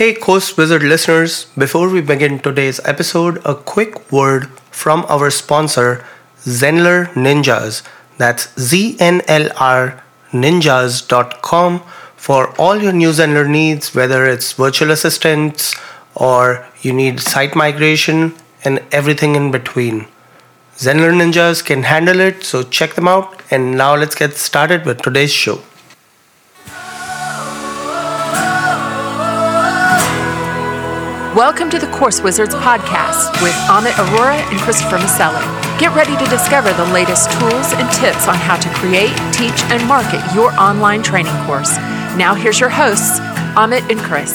[0.00, 6.06] Hey, Course Wizard listeners, before we begin today's episode, a quick word from our sponsor,
[6.38, 7.82] Zenler Ninjas.
[8.16, 11.80] That's Z-N-L-R ninjas.com
[12.16, 15.76] for all your new Zenler needs, whether it's virtual assistants
[16.14, 20.06] or you need site migration and everything in between.
[20.78, 23.42] Zenler Ninjas can handle it, so check them out.
[23.50, 25.60] And now let's get started with today's show.
[31.40, 35.40] Welcome to the Course Wizards podcast with Amit Aurora and Christopher Maselli.
[35.80, 39.82] Get ready to discover the latest tools and tips on how to create, teach, and
[39.88, 41.78] market your online training course.
[42.18, 43.20] Now, here's your hosts,
[43.56, 44.34] Amit and Chris.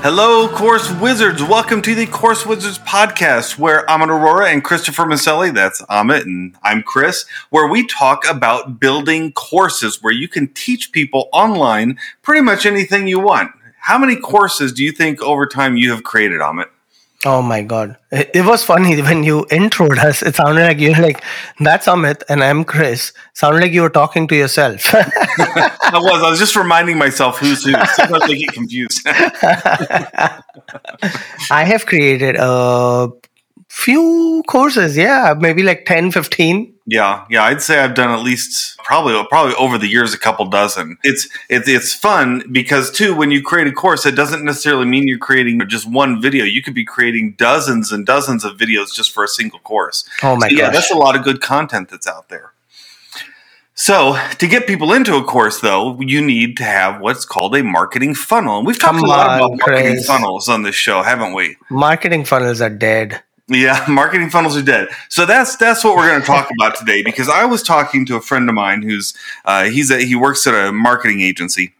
[0.00, 1.42] Hello, Course Wizards.
[1.42, 6.56] Welcome to the Course Wizards podcast, where Amit Aurora and Christopher Maselli, that's Amit and
[6.62, 12.40] I'm Chris, where we talk about building courses where you can teach people online pretty
[12.40, 13.50] much anything you want
[13.82, 16.68] how many courses do you think over time you have created, Amit?
[17.24, 17.96] Oh my god.
[18.10, 20.22] It, was funny when you introed us.
[20.22, 21.22] It sounded like you're like,
[21.60, 23.12] that's Amit and I'm Chris.
[23.34, 24.94] Sounded like you were talking to yourself.
[24.94, 26.22] I was.
[26.22, 27.72] I was just reminding myself who's who.
[27.94, 29.02] Sometimes I get confused.
[31.50, 33.08] I have created a
[33.72, 34.96] few courses.
[34.96, 39.54] Yeah, maybe like 10, 15 yeah, yeah, I'd say I've done at least probably probably
[39.54, 40.98] over the years a couple dozen.
[41.04, 45.06] It's it's it's fun because too when you create a course, it doesn't necessarily mean
[45.06, 46.44] you're creating just one video.
[46.44, 50.08] You could be creating dozens and dozens of videos just for a single course.
[50.24, 52.52] Oh my so, Yeah, that's a lot of good content that's out there.
[53.74, 57.64] So, to get people into a course, though, you need to have what's called a
[57.64, 58.58] marketing funnel.
[58.58, 60.06] And we've talked Come a lot on, about marketing Chris.
[60.06, 61.56] funnels on this show, haven't we?
[61.70, 63.22] Marketing funnels are dead.
[63.48, 64.88] Yeah, marketing funnels are dead.
[65.08, 67.02] So that's that's what we're going to talk about today.
[67.02, 70.46] Because I was talking to a friend of mine who's uh, he's a, he works
[70.46, 71.74] at a marketing agency,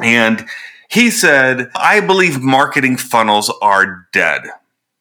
[0.00, 0.46] and
[0.90, 4.42] he said, "I believe marketing funnels are dead.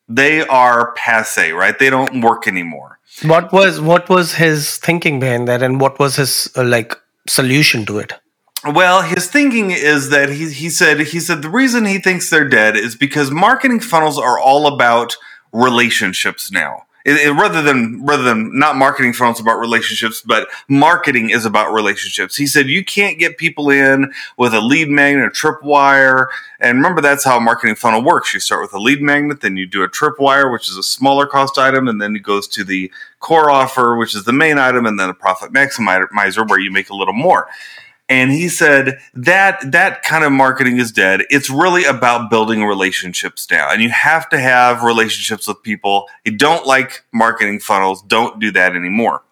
[0.10, 1.78] They are passe, right?
[1.78, 6.16] They don't work anymore." What was what was his thinking behind that, and what was
[6.16, 6.96] his uh, like
[7.28, 8.14] solution to it?
[8.66, 12.48] Well, his thinking is that he he said he said the reason he thinks they're
[12.48, 15.16] dead is because marketing funnels are all about
[15.52, 16.84] relationships now.
[17.08, 21.72] It, it, rather than rather than not marketing funnels about relationships, but marketing is about
[21.72, 22.36] relationships.
[22.36, 26.28] He said you can't get people in with a lead magnet, a tripwire,
[26.60, 28.34] and remember that's how a marketing funnel works.
[28.34, 31.26] You start with a lead magnet, then you do a tripwire, which is a smaller
[31.26, 32.92] cost item, and then it goes to the
[33.22, 36.90] core offer, which is the main item, and then a profit maximizer where you make
[36.90, 37.48] a little more
[38.10, 41.24] and he said that that kind of marketing is dead.
[41.30, 46.08] It's really about building relationships now and you have to have relationships with people.
[46.26, 48.02] You don't like marketing funnels.
[48.04, 49.24] Don't do that anymore.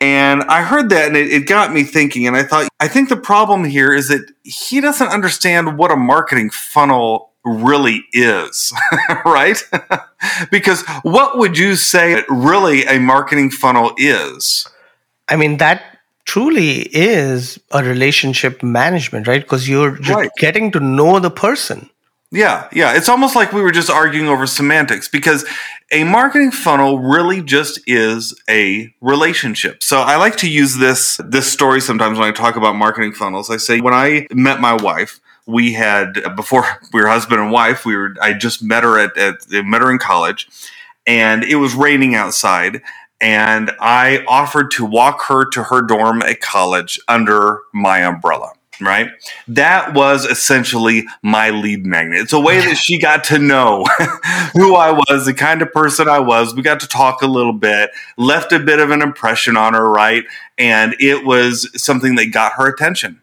[0.00, 2.26] And i heard that and it, it got me thinking.
[2.26, 5.96] And i thought i think the problem here is that he doesn't understand what a
[5.96, 8.72] marketing funnel really is,
[9.24, 9.62] right?
[10.50, 14.66] because what would you say really a marketing funnel is?
[15.28, 15.97] I mean, that
[16.28, 19.40] truly is a relationship management, right?
[19.40, 20.30] Because you're, you're right.
[20.36, 21.88] getting to know the person.
[22.30, 22.94] Yeah, yeah.
[22.94, 25.46] It's almost like we were just arguing over semantics because
[25.90, 29.82] a marketing funnel really just is a relationship.
[29.82, 33.48] So I like to use this this story sometimes when I talk about marketing funnels.
[33.48, 37.86] I say when I met my wife, we had before we were husband and wife,
[37.86, 40.46] we were I just met her at, at met her in college
[41.06, 42.82] and it was raining outside
[43.20, 48.52] and I offered to walk her to her dorm at college under my umbrella.
[48.80, 49.10] Right?
[49.48, 52.20] That was essentially my lead magnet.
[52.20, 53.84] It's a way that she got to know
[54.52, 56.54] who I was, the kind of person I was.
[56.54, 59.90] We got to talk a little bit, left a bit of an impression on her,
[59.90, 60.22] right?
[60.58, 63.20] And it was something that got her attention.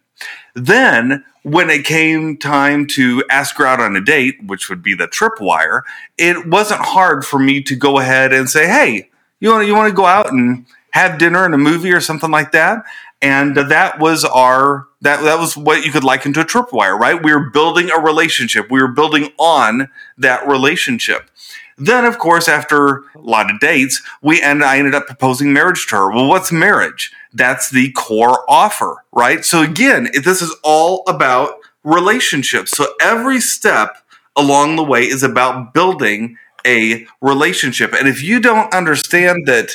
[0.56, 4.94] Then when it came time to ask her out on a date, which would be
[4.94, 5.84] the tripwire,
[6.18, 9.10] it wasn't hard for me to go ahead and say, Hey,
[9.46, 12.32] you want you want to go out and have dinner and a movie or something
[12.32, 12.84] like that.
[13.22, 17.22] And that was our that that was what you could liken to a tripwire, right?
[17.24, 18.72] We were building a relationship.
[18.72, 21.30] We were building on that relationship.
[21.78, 25.86] Then, of course, after a lot of dates, we and I ended up proposing marriage
[25.88, 26.12] to her.
[26.12, 27.12] Well, what's marriage?
[27.32, 29.46] That's the core offer, right?
[29.46, 32.72] So again, this is all about relationships.
[32.72, 33.98] So every step
[34.36, 37.94] along the way is about building a relationship.
[37.94, 39.72] And if you don't understand that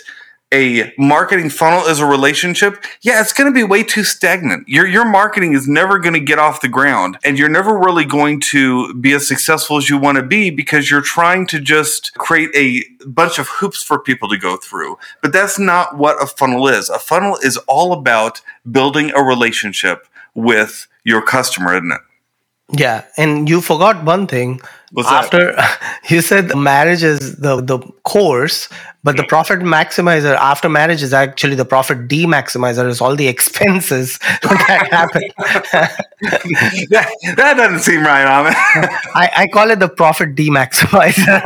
[0.53, 4.69] a marketing funnel is a relationship, yeah, it's going to be way too stagnant.
[4.69, 8.05] Your your marketing is never going to get off the ground and you're never really
[8.05, 12.13] going to be as successful as you want to be because you're trying to just
[12.15, 14.99] create a bunch of hoops for people to go through.
[15.23, 16.91] But that's not what a funnel is.
[16.91, 18.41] A funnel is all about
[18.71, 22.01] building a relationship with your customer, isn't it?
[22.73, 24.61] Yeah, and you forgot one thing.
[24.93, 25.25] What's that?
[25.25, 25.57] after
[26.15, 28.69] you said marriage is the the course,
[29.03, 29.29] but the hmm.
[29.29, 35.23] profit maximizer after marriage is actually the profit demaximizer is all the expenses that happen.
[36.91, 38.55] that, that doesn't seem right, Amit.
[39.15, 41.41] I, I call it the profit demaximizer.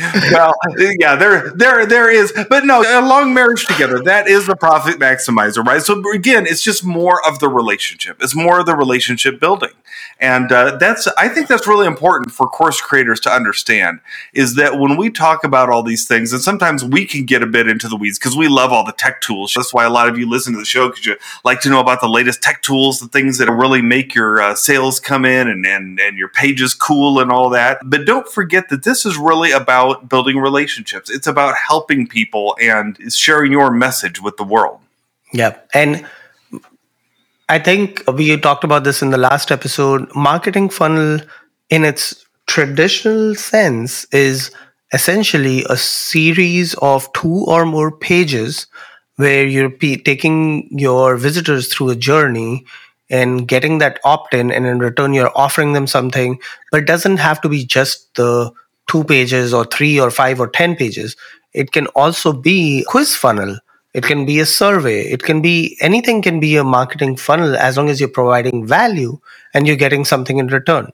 [0.00, 0.54] Well,
[0.98, 4.98] yeah, there, there, there is, but no, a long marriage together, that is the profit
[4.98, 5.82] maximizer, right?
[5.82, 8.22] So again, it's just more of the relationship.
[8.22, 9.72] It's more of the relationship building,
[10.18, 14.00] and uh, that's, I think that's really important for course creators to understand
[14.32, 17.46] is that when we talk about all these things, and sometimes we can get a
[17.46, 19.52] bit into the weeds because we love all the tech tools.
[19.54, 21.80] That's why a lot of you listen to the show because you like to know
[21.80, 25.48] about the latest tech tools, the things that really make your uh, sales come in
[25.48, 27.78] and, and and your pages cool and all that.
[27.84, 31.10] But don't forget that this is really about building relationships.
[31.10, 34.80] It's about helping people and sharing your message with the world.
[35.32, 35.56] Yeah.
[35.72, 36.06] And
[37.48, 40.14] I think we talked about this in the last episode.
[40.14, 41.20] Marketing funnel,
[41.70, 44.50] in its traditional sense, is
[44.92, 48.66] essentially a series of two or more pages
[49.16, 52.64] where you're p- taking your visitors through a journey
[53.10, 56.38] and getting that opt in, and in return, you're offering them something,
[56.70, 58.50] but it doesn't have to be just the
[58.90, 61.14] two pages or three or five or 10 pages.
[61.52, 63.58] It can also be quiz funnel.
[63.94, 65.02] It can be a survey.
[65.02, 69.18] It can be anything can be a marketing funnel as long as you're providing value
[69.52, 70.90] and you're getting something in return.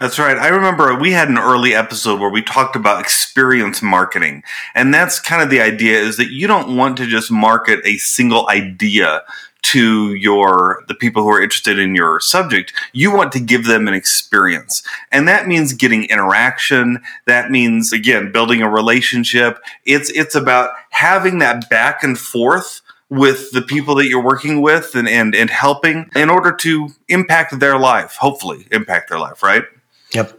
[0.00, 0.36] That's right.
[0.36, 4.42] I remember we had an early episode where we talked about experience marketing.
[4.74, 7.96] And that's kind of the idea is that you don't want to just market a
[7.98, 9.22] single idea
[9.64, 13.88] to your the people who are interested in your subject you want to give them
[13.88, 20.34] an experience and that means getting interaction that means again building a relationship it's it's
[20.34, 25.34] about having that back and forth with the people that you're working with and and,
[25.34, 29.64] and helping in order to impact their life hopefully impact their life right
[30.12, 30.38] yep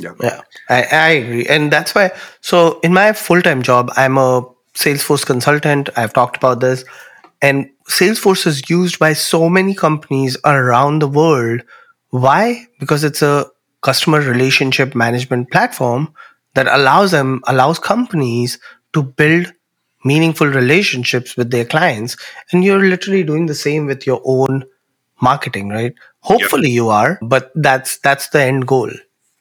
[0.00, 0.16] Yep.
[0.22, 1.46] Yeah, I, I agree.
[1.46, 5.88] And that's why, so in my full time job, I'm a Salesforce consultant.
[5.96, 6.84] I've talked about this.
[7.40, 11.62] And Salesforce is used by so many companies around the world.
[12.10, 12.66] Why?
[12.78, 13.46] Because it's a
[13.80, 16.12] customer relationship management platform
[16.54, 18.58] that allows them, allows companies
[18.92, 19.52] to build
[20.04, 22.16] meaningful relationships with their clients.
[22.52, 24.64] And you're literally doing the same with your own
[25.20, 25.94] marketing, right?
[26.20, 26.74] Hopefully yep.
[26.74, 28.90] you are, but that's, that's the end goal.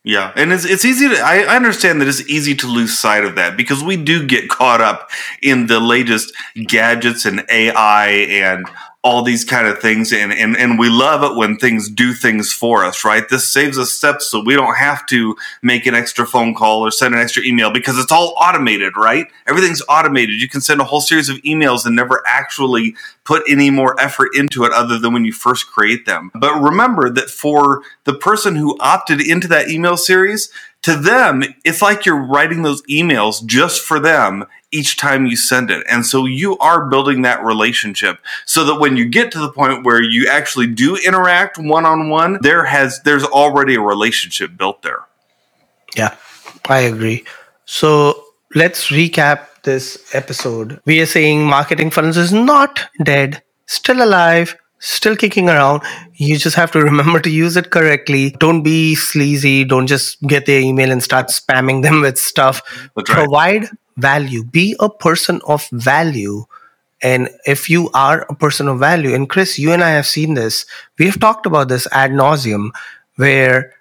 [0.08, 3.36] Yeah, and it's it's easy to I understand that it's easy to lose sight of
[3.36, 5.10] that because we do get caught up
[5.42, 6.34] in the latest
[6.66, 8.66] gadgets and AI and
[9.04, 12.52] all these kind of things and, and and we love it when things do things
[12.52, 13.30] for us right?
[13.30, 16.92] This saves us steps so we don't have to make an extra phone call or
[16.92, 19.28] send an extra email because it's all automated right?
[19.48, 20.42] Everything's automated.
[20.42, 24.30] You can send a whole series of emails and never actually put any more effort
[24.36, 26.32] into it other than when you first create them.
[26.34, 30.50] But remember that for the person who opted into that email series
[30.84, 35.72] to them, it's like you're writing those emails just for them each time you send
[35.72, 35.86] it.
[35.90, 39.86] And so you are building that relationship so that when you get to the point
[39.86, 44.82] where you actually do interact one on one, there has there's already a relationship built
[44.82, 45.06] there.
[45.96, 46.16] Yeah,
[46.68, 47.26] I agree.
[47.66, 48.24] So
[48.56, 50.80] let's recap this episode.
[50.86, 55.82] We are saying marketing funnels is not dead, still alive, still kicking around.
[56.18, 58.32] You just have to remember to use it correctly.
[58.32, 59.64] Don't be sleazy.
[59.64, 62.62] Don't just get their email and start spamming them with stuff.
[62.96, 63.72] That's Provide right.
[63.98, 64.44] value.
[64.44, 66.46] Be a person of value.
[67.02, 70.34] And if you are a person of value, and Chris, you and I have seen
[70.34, 70.66] this,
[70.98, 72.72] we have talked about this ad nauseum,
[73.18, 73.74] where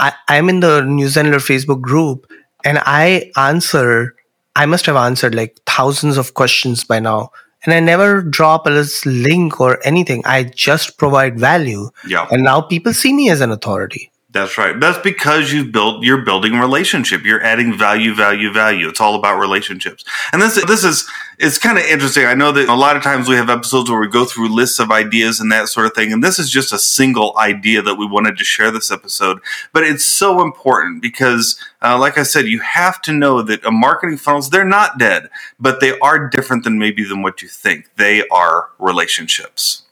[0.00, 2.30] I, I'm in the New Zenler Facebook group
[2.64, 4.14] and I answer,
[4.56, 7.30] I must have answered like thousands of questions by now
[7.64, 8.70] and I never drop a
[9.04, 10.22] link or anything.
[10.24, 11.90] I just provide value.
[12.06, 12.28] Yeah.
[12.30, 14.11] And now people see me as an authority.
[14.32, 14.78] That's right.
[14.80, 17.22] That's because you've built you're building relationship.
[17.22, 18.88] You're adding value, value, value.
[18.88, 20.04] It's all about relationships.
[20.32, 21.06] And this this is
[21.38, 22.24] it's kind of interesting.
[22.24, 24.78] I know that a lot of times we have episodes where we go through lists
[24.78, 26.14] of ideas and that sort of thing.
[26.14, 29.40] And this is just a single idea that we wanted to share this episode.
[29.74, 33.70] But it's so important because, uh, like I said, you have to know that a
[33.70, 35.28] marketing funnels they're not dead,
[35.60, 37.90] but they are different than maybe than what you think.
[37.96, 39.82] They are relationships.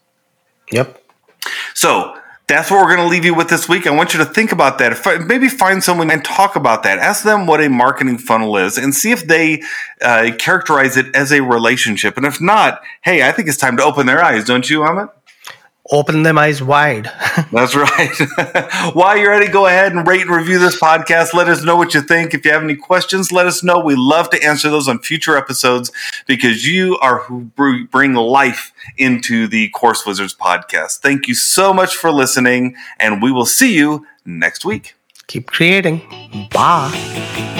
[0.72, 1.02] Yep.
[1.74, 2.16] So
[2.50, 3.86] that's what we're going to leave you with this week.
[3.86, 5.24] I want you to think about that.
[5.26, 6.98] Maybe find someone and talk about that.
[6.98, 9.62] Ask them what a marketing funnel is and see if they
[10.02, 12.16] uh, characterize it as a relationship.
[12.16, 15.10] And if not, hey, I think it's time to open their eyes, don't you, Amit?
[15.90, 17.04] Open them eyes wide.
[17.52, 18.94] That's right.
[18.94, 21.34] While you're at it, go ahead and rate and review this podcast.
[21.34, 22.34] Let us know what you think.
[22.34, 23.80] If you have any questions, let us know.
[23.80, 25.90] We love to answer those on future episodes
[26.26, 30.98] because you are who bring life into the Course Wizards podcast.
[30.98, 34.94] Thank you so much for listening, and we will see you next week.
[35.26, 36.48] Keep creating.
[36.52, 37.59] Bye.